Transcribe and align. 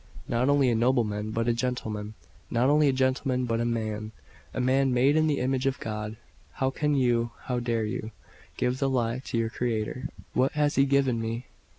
Not 0.27 0.49
only 0.49 0.69
a 0.71 0.75
nobleman, 0.75 1.29
but 1.29 1.47
a 1.47 1.53
gentleman; 1.53 2.15
not 2.49 2.71
only 2.71 2.87
a 2.87 2.91
gentleman, 2.91 3.45
but 3.45 3.61
a 3.61 3.65
man 3.65 4.11
man, 4.51 4.91
made 4.91 5.15
in 5.15 5.27
the 5.27 5.37
image 5.37 5.67
of 5.67 5.79
God. 5.79 6.17
How 6.53 6.71
can 6.71 6.95
you, 6.95 7.29
how 7.43 7.59
dare 7.59 7.85
you, 7.85 8.09
give 8.57 8.79
the 8.79 8.89
lie 8.89 9.19
to 9.25 9.37
your 9.37 9.51
Creator?" 9.51 10.09
"What 10.33 10.53
has 10.53 10.73
He 10.73 10.85
given 10.85 11.21
me? 11.21 11.45